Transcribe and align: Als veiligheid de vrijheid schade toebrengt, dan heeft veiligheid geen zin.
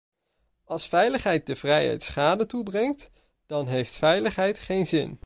Als 0.63 0.87
veiligheid 0.87 1.45
de 1.45 1.55
vrijheid 1.55 2.03
schade 2.03 2.45
toebrengt, 2.45 3.09
dan 3.45 3.67
heeft 3.67 3.95
veiligheid 3.95 4.59
geen 4.59 4.85
zin. 4.85 5.19